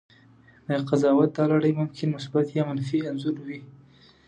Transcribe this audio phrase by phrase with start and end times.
[0.67, 3.61] د قضاوت دا لړۍ ممکن مثبت یا منفي انځور وي.